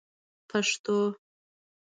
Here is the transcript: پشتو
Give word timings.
پشتو 0.49 0.95